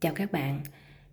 Chào 0.00 0.12
các 0.14 0.32
bạn. 0.32 0.60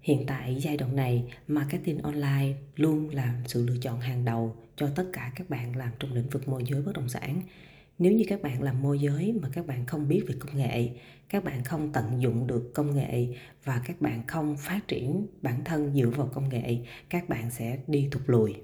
Hiện 0.02 0.24
tại 0.28 0.58
giai 0.62 0.78
đoạn 0.78 0.96
này, 0.96 1.24
marketing 1.48 1.98
online 1.98 2.54
luôn 2.76 3.10
là 3.10 3.36
sự 3.48 3.66
lựa 3.66 3.78
chọn 3.82 4.00
hàng 4.00 4.26
đầu 4.26 4.56
cho 4.76 4.90
tất 4.96 5.06
cả 5.14 5.32
các 5.36 5.50
bạn 5.50 5.76
làm 5.76 5.90
trong 6.00 6.14
lĩnh 6.14 6.30
vực 6.30 6.48
môi 6.48 6.64
giới 6.66 6.82
bất 6.82 6.92
động 6.96 7.10
sản. 7.10 7.42
Nếu 8.00 8.12
như 8.12 8.26
các 8.28 8.42
bạn 8.42 8.64
làm 8.64 8.82
môi 8.82 9.00
giới 9.00 9.34
mà 9.42 9.50
các 9.54 9.68
bạn 9.68 9.86
không 9.86 10.08
biết 10.08 10.24
về 10.28 10.36
công 10.40 10.58
nghệ, 10.58 10.90
các 11.30 11.44
bạn 11.44 11.64
không 11.64 11.92
tận 11.92 12.22
dụng 12.22 12.48
được 12.48 12.72
công 12.74 12.96
nghệ 12.96 13.28
và 13.64 13.82
các 13.86 14.02
bạn 14.02 14.28
không 14.28 14.58
phát 14.58 14.88
triển 14.88 15.28
bản 15.42 15.64
thân 15.64 15.94
dựa 15.94 16.10
vào 16.10 16.30
công 16.34 16.50
nghệ, 16.50 16.78
các 17.10 17.30
bạn 17.30 17.52
sẽ 17.52 17.80
đi 17.88 18.08
thụt 18.12 18.24
lùi 18.26 18.56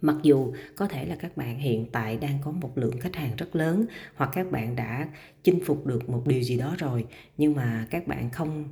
mặc 0.00 0.16
dù 0.22 0.52
có 0.76 0.88
thể 0.88 1.06
là 1.06 1.16
các 1.16 1.36
bạn 1.36 1.58
hiện 1.58 1.86
tại 1.92 2.16
đang 2.16 2.38
có 2.44 2.50
một 2.50 2.78
lượng 2.78 3.00
khách 3.00 3.16
hàng 3.16 3.36
rất 3.36 3.56
lớn 3.56 3.86
hoặc 4.14 4.30
các 4.34 4.50
bạn 4.50 4.76
đã 4.76 5.08
chinh 5.42 5.60
phục 5.64 5.86
được 5.86 6.08
một 6.08 6.22
điều 6.26 6.42
gì 6.42 6.58
đó 6.58 6.74
rồi 6.78 7.06
nhưng 7.36 7.54
mà 7.54 7.86
các 7.90 8.06
bạn 8.06 8.30
không 8.30 8.64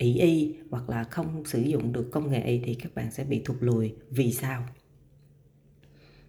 ỷ 0.00 0.18
y 0.18 0.54
hoặc 0.70 0.90
là 0.90 1.04
không 1.04 1.44
sử 1.44 1.60
dụng 1.60 1.92
được 1.92 2.10
công 2.12 2.30
nghệ 2.30 2.60
thì 2.64 2.74
các 2.74 2.94
bạn 2.94 3.10
sẽ 3.10 3.24
bị 3.24 3.42
thụt 3.44 3.56
lùi. 3.60 3.94
Vì 4.10 4.32
sao? 4.32 4.66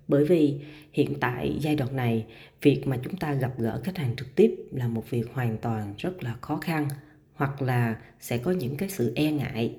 Bởi 0.07 0.25
vì 0.25 0.59
hiện 0.93 1.13
tại 1.19 1.57
giai 1.61 1.75
đoạn 1.75 1.95
này, 1.95 2.25
việc 2.61 2.87
mà 2.87 2.99
chúng 3.03 3.15
ta 3.15 3.33
gặp 3.33 3.53
gỡ 3.57 3.81
khách 3.83 3.97
hàng 3.97 4.15
trực 4.15 4.35
tiếp 4.35 4.55
là 4.71 4.87
một 4.87 5.09
việc 5.09 5.33
hoàn 5.33 5.57
toàn 5.57 5.93
rất 5.97 6.23
là 6.23 6.35
khó 6.41 6.57
khăn 6.57 6.87
hoặc 7.33 7.61
là 7.61 8.01
sẽ 8.19 8.37
có 8.37 8.51
những 8.51 8.77
cái 8.77 8.89
sự 8.89 9.13
e 9.15 9.31
ngại. 9.31 9.75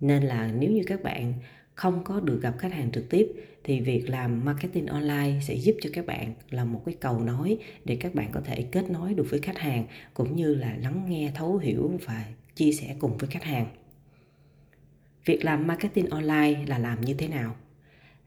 Nên 0.00 0.22
là 0.22 0.52
nếu 0.58 0.70
như 0.70 0.82
các 0.86 1.02
bạn 1.02 1.34
không 1.74 2.04
có 2.04 2.20
được 2.20 2.42
gặp 2.42 2.54
khách 2.58 2.72
hàng 2.72 2.92
trực 2.92 3.10
tiếp 3.10 3.26
thì 3.64 3.80
việc 3.80 4.10
làm 4.10 4.44
marketing 4.44 4.86
online 4.86 5.40
sẽ 5.42 5.54
giúp 5.54 5.76
cho 5.82 5.90
các 5.92 6.06
bạn 6.06 6.34
là 6.50 6.64
một 6.64 6.82
cái 6.86 6.94
cầu 7.00 7.20
nối 7.20 7.58
để 7.84 7.96
các 7.96 8.14
bạn 8.14 8.28
có 8.32 8.40
thể 8.40 8.62
kết 8.62 8.90
nối 8.90 9.14
được 9.14 9.26
với 9.30 9.40
khách 9.40 9.58
hàng 9.58 9.86
cũng 10.14 10.36
như 10.36 10.54
là 10.54 10.76
lắng 10.82 11.04
nghe, 11.08 11.32
thấu 11.34 11.56
hiểu 11.56 11.98
và 12.06 12.24
chia 12.54 12.72
sẻ 12.72 12.96
cùng 12.98 13.16
với 13.16 13.30
khách 13.30 13.44
hàng. 13.44 13.66
Việc 15.24 15.44
làm 15.44 15.66
marketing 15.66 16.10
online 16.10 16.66
là 16.66 16.78
làm 16.78 17.00
như 17.00 17.14
thế 17.14 17.28
nào? 17.28 17.56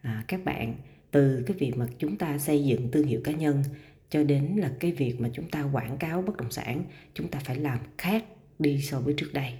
À, 0.01 0.23
các 0.27 0.45
bạn 0.45 0.75
từ 1.11 1.43
cái 1.47 1.57
việc 1.57 1.77
mà 1.77 1.85
chúng 1.99 2.17
ta 2.17 2.37
xây 2.37 2.65
dựng 2.65 2.91
thương 2.91 3.07
hiệu 3.07 3.21
cá 3.23 3.31
nhân 3.31 3.63
cho 4.09 4.23
đến 4.23 4.55
là 4.57 4.71
cái 4.79 4.91
việc 4.91 5.15
mà 5.19 5.29
chúng 5.33 5.49
ta 5.49 5.63
quảng 5.71 5.97
cáo 5.97 6.21
bất 6.21 6.37
động 6.37 6.51
sản 6.51 6.83
chúng 7.13 7.27
ta 7.27 7.39
phải 7.39 7.55
làm 7.55 7.79
khác 7.97 8.25
đi 8.59 8.81
so 8.81 8.99
với 8.99 9.13
trước 9.17 9.33
đây. 9.33 9.53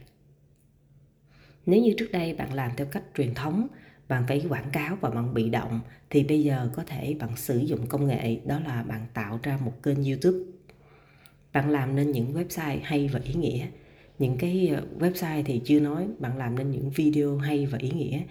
Nếu 1.65 1.81
như 1.81 1.93
trước 1.97 2.11
đây 2.11 2.33
bạn 2.33 2.53
làm 2.53 2.71
theo 2.77 2.87
cách 2.87 3.03
truyền 3.15 3.33
thống 3.33 3.67
bạn 4.07 4.23
phải 4.27 4.45
quảng 4.49 4.69
cáo 4.73 4.97
và 5.01 5.09
bạn 5.09 5.33
bị 5.33 5.49
động 5.49 5.81
thì 6.09 6.23
bây 6.23 6.43
giờ 6.43 6.69
có 6.75 6.83
thể 6.87 7.15
bạn 7.19 7.37
sử 7.37 7.57
dụng 7.57 7.87
công 7.87 8.07
nghệ 8.07 8.39
đó 8.45 8.59
là 8.59 8.83
bạn 8.83 9.05
tạo 9.13 9.39
ra 9.43 9.57
một 9.57 9.83
kênh 9.83 10.03
youtube. 10.03 10.37
Bạn 11.53 11.69
làm 11.69 11.95
nên 11.95 12.11
những 12.11 12.33
website 12.33 12.79
hay 12.83 13.09
và 13.13 13.19
ý 13.23 13.33
nghĩa 13.33 13.67
những 14.19 14.37
cái 14.37 14.67
ờ, 14.67 14.83
website 14.99 15.43
thì 15.45 15.61
chưa 15.65 15.79
nói, 15.79 16.07
bạn 16.19 16.37
làm 16.37 16.57
nên 16.57 16.71
những 16.71 16.89
video 16.89 17.37
hay 17.37 17.65
và 17.65 17.77
ý 17.77 17.89
nghĩa. 17.89 18.21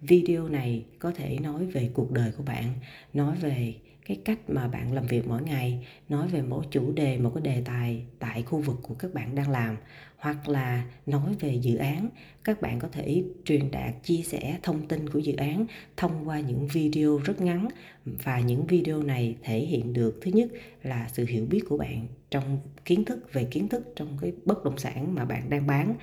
Video 0.00 0.48
này 0.48 0.84
có 0.98 1.12
thể 1.16 1.38
nói 1.42 1.66
về 1.66 1.90
cuộc 1.94 2.12
đời 2.12 2.32
của 2.36 2.42
bạn, 2.42 2.64
nói 3.12 3.36
về 3.40 3.74
cái 4.04 4.16
cách 4.24 4.38
mà 4.50 4.68
bạn 4.68 4.92
làm 4.92 5.06
việc 5.06 5.28
mỗi 5.28 5.42
ngày, 5.42 5.86
nói 6.08 6.28
về 6.28 6.42
mỗi 6.42 6.64
chủ 6.70 6.92
đề, 6.92 7.18
một 7.18 7.32
cái 7.34 7.42
đề 7.42 7.62
tài 7.64 8.04
tại 8.18 8.42
khu 8.42 8.58
vực 8.58 8.76
của 8.82 8.94
các 8.94 9.14
bạn 9.14 9.34
đang 9.34 9.50
làm, 9.50 9.76
hoặc 10.16 10.48
là 10.48 10.84
nói 11.06 11.34
về 11.40 11.54
dự 11.54 11.76
án, 11.76 12.08
các 12.44 12.60
bạn 12.62 12.78
có 12.78 12.88
thể 12.88 13.24
truyền 13.44 13.70
đạt, 13.70 13.94
chia 14.02 14.22
sẻ 14.22 14.58
thông 14.62 14.88
tin 14.88 15.08
của 15.08 15.18
dự 15.18 15.36
án 15.36 15.66
thông 15.96 16.28
qua 16.28 16.40
những 16.40 16.66
video 16.66 17.18
rất 17.18 17.40
ngắn. 17.40 17.68
Và 18.04 18.40
những 18.40 18.66
video 18.66 19.02
này 19.02 19.36
thể 19.42 19.58
hiện 19.58 19.92
được, 19.92 20.18
thứ 20.22 20.30
nhất 20.30 20.50
là 20.82 21.08
sự 21.12 21.26
hiểu 21.28 21.46
biết 21.46 21.60
của 21.68 21.78
bạn 21.78 22.06
trong 22.30 22.58
kiến 22.84 23.04
thức, 23.04 23.32
về 23.32 23.44
kiến 23.44 23.68
thức 23.68 23.92
trong 23.96 24.18
cái 24.20 24.32
bất 24.44 24.64
động 24.64 24.78
sản 24.78 25.14
mà 25.14 25.24
bạn 25.24 25.50
đang 25.50 25.66
bán, 25.66 25.94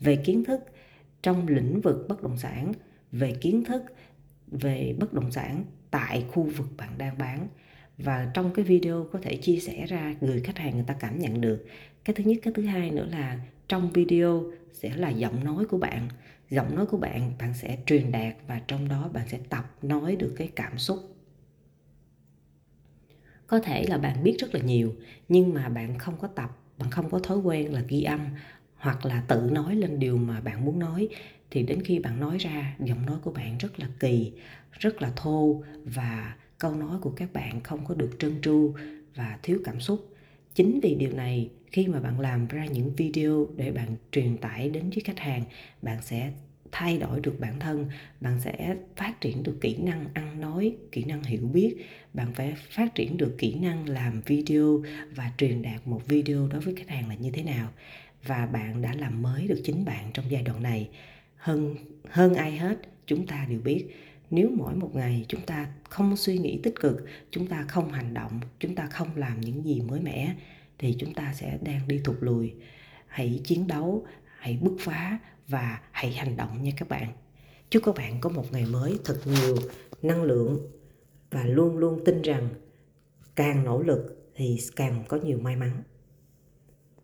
về 0.00 0.16
kiến 0.16 0.44
thức 0.44 0.60
trong 1.22 1.48
lĩnh 1.48 1.80
vực 1.80 2.06
bất 2.08 2.22
động 2.22 2.36
sản, 2.38 2.72
về 3.12 3.32
kiến 3.40 3.64
thức 3.64 3.82
về 4.46 4.94
bất 4.98 5.12
động 5.14 5.30
sản 5.30 5.64
tại 5.90 6.24
khu 6.32 6.42
vực 6.42 6.66
bạn 6.76 6.98
đang 6.98 7.18
bán. 7.18 7.48
Và 7.98 8.30
trong 8.34 8.52
cái 8.54 8.64
video 8.64 9.06
có 9.12 9.18
thể 9.22 9.36
chia 9.36 9.58
sẻ 9.58 9.86
ra 9.86 10.14
người 10.20 10.40
khách 10.40 10.58
hàng 10.58 10.74
người 10.74 10.84
ta 10.86 10.94
cảm 11.00 11.18
nhận 11.18 11.40
được. 11.40 11.64
Cái 12.04 12.14
thứ 12.14 12.24
nhất, 12.24 12.38
cái 12.42 12.52
thứ 12.56 12.62
hai 12.62 12.90
nữa 12.90 13.06
là 13.10 13.40
trong 13.68 13.90
video 13.90 14.44
sẽ 14.72 14.96
là 14.96 15.08
giọng 15.08 15.44
nói 15.44 15.64
của 15.64 15.78
bạn. 15.78 16.08
Giọng 16.50 16.74
nói 16.74 16.86
của 16.86 16.96
bạn 16.96 17.32
bạn 17.38 17.54
sẽ 17.54 17.78
truyền 17.86 18.12
đạt 18.12 18.34
và 18.46 18.60
trong 18.68 18.88
đó 18.88 19.10
bạn 19.12 19.28
sẽ 19.28 19.38
tập 19.48 19.74
nói 19.82 20.16
được 20.16 20.34
cái 20.36 20.48
cảm 20.56 20.78
xúc. 20.78 20.98
Có 23.46 23.60
thể 23.60 23.84
là 23.88 23.98
bạn 23.98 24.24
biết 24.24 24.36
rất 24.38 24.54
là 24.54 24.60
nhiều, 24.60 24.94
nhưng 25.28 25.54
mà 25.54 25.68
bạn 25.68 25.98
không 25.98 26.16
có 26.20 26.28
tập, 26.28 26.56
bạn 26.78 26.90
không 26.90 27.10
có 27.10 27.18
thói 27.18 27.38
quen 27.38 27.72
là 27.72 27.82
ghi 27.88 28.02
âm 28.02 28.20
hoặc 28.78 29.06
là 29.06 29.20
tự 29.28 29.48
nói 29.52 29.76
lên 29.76 29.98
điều 29.98 30.16
mà 30.16 30.40
bạn 30.40 30.64
muốn 30.64 30.78
nói, 30.78 31.08
thì 31.50 31.62
đến 31.62 31.82
khi 31.82 31.98
bạn 31.98 32.20
nói 32.20 32.38
ra, 32.38 32.76
giọng 32.80 33.06
nói 33.06 33.18
của 33.22 33.30
bạn 33.30 33.58
rất 33.58 33.80
là 33.80 33.88
kỳ, 34.00 34.32
rất 34.72 35.02
là 35.02 35.12
thô 35.16 35.62
và 35.84 36.36
câu 36.58 36.74
nói 36.74 36.98
của 37.00 37.10
các 37.10 37.32
bạn 37.32 37.60
không 37.60 37.84
có 37.84 37.94
được 37.94 38.10
trơn 38.18 38.40
tru 38.42 38.74
và 39.14 39.38
thiếu 39.42 39.60
cảm 39.64 39.80
xúc. 39.80 40.14
Chính 40.54 40.80
vì 40.82 40.94
điều 40.94 41.12
này, 41.12 41.50
khi 41.66 41.86
mà 41.86 42.00
bạn 42.00 42.20
làm 42.20 42.48
ra 42.48 42.66
những 42.66 42.94
video 42.94 43.46
để 43.56 43.70
bạn 43.70 43.96
truyền 44.12 44.36
tải 44.36 44.70
đến 44.70 44.90
với 44.90 45.02
khách 45.04 45.18
hàng, 45.18 45.44
bạn 45.82 46.02
sẽ 46.02 46.32
thay 46.72 46.98
đổi 46.98 47.20
được 47.20 47.40
bản 47.40 47.60
thân, 47.60 47.86
bạn 48.20 48.40
sẽ 48.40 48.76
phát 48.96 49.20
triển 49.20 49.42
được 49.42 49.58
kỹ 49.60 49.76
năng 49.76 50.06
ăn 50.14 50.40
nói, 50.40 50.76
kỹ 50.92 51.04
năng 51.04 51.22
hiểu 51.22 51.46
biết, 51.46 51.76
bạn 52.14 52.32
phải 52.32 52.54
phát 52.70 52.94
triển 52.94 53.16
được 53.16 53.34
kỹ 53.38 53.54
năng 53.54 53.88
làm 53.88 54.20
video 54.20 54.82
và 55.14 55.32
truyền 55.38 55.62
đạt 55.62 55.86
một 55.86 56.06
video 56.06 56.48
đối 56.48 56.60
với 56.60 56.74
khách 56.74 56.88
hàng 56.88 57.08
là 57.08 57.14
như 57.14 57.30
thế 57.30 57.42
nào 57.42 57.68
và 58.28 58.46
bạn 58.46 58.82
đã 58.82 58.94
làm 58.94 59.22
mới 59.22 59.48
được 59.48 59.60
chính 59.64 59.84
bạn 59.84 60.10
trong 60.14 60.24
giai 60.30 60.42
đoạn 60.42 60.62
này. 60.62 60.88
Hơn 61.36 61.76
hơn 62.08 62.34
ai 62.34 62.56
hết, 62.56 62.78
chúng 63.06 63.26
ta 63.26 63.46
đều 63.48 63.60
biết, 63.60 63.86
nếu 64.30 64.50
mỗi 64.56 64.74
một 64.74 64.90
ngày 64.94 65.24
chúng 65.28 65.40
ta 65.46 65.68
không 65.90 66.16
suy 66.16 66.38
nghĩ 66.38 66.60
tích 66.62 66.74
cực, 66.80 67.04
chúng 67.30 67.46
ta 67.46 67.64
không 67.68 67.92
hành 67.92 68.14
động, 68.14 68.40
chúng 68.58 68.74
ta 68.74 68.86
không 68.86 69.08
làm 69.16 69.40
những 69.40 69.64
gì 69.64 69.80
mới 69.80 70.00
mẻ, 70.00 70.34
thì 70.78 70.96
chúng 70.98 71.14
ta 71.14 71.32
sẽ 71.34 71.58
đang 71.62 71.88
đi 71.88 72.00
thụt 72.04 72.16
lùi. 72.20 72.54
Hãy 73.06 73.40
chiến 73.44 73.66
đấu, 73.66 74.06
hãy 74.38 74.58
bứt 74.62 74.76
phá 74.80 75.18
và 75.48 75.80
hãy 75.90 76.12
hành 76.12 76.36
động 76.36 76.62
nha 76.62 76.72
các 76.76 76.88
bạn. 76.88 77.12
Chúc 77.70 77.82
các 77.86 77.94
bạn 77.94 78.20
có 78.20 78.30
một 78.30 78.52
ngày 78.52 78.66
mới 78.66 78.98
thật 79.04 79.20
nhiều 79.24 79.56
năng 80.02 80.22
lượng 80.22 80.58
và 81.30 81.44
luôn 81.44 81.78
luôn 81.78 82.04
tin 82.04 82.22
rằng 82.22 82.48
càng 83.36 83.64
nỗ 83.64 83.82
lực 83.82 84.30
thì 84.34 84.58
càng 84.76 85.04
có 85.08 85.16
nhiều 85.16 85.38
may 85.38 85.56
mắn. 85.56 85.82